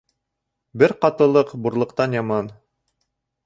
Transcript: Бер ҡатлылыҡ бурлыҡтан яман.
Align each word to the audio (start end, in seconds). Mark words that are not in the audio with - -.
Бер 0.83 0.93
ҡатлылыҡ 1.05 1.53
бурлыҡтан 1.67 2.19
яман. 2.21 2.53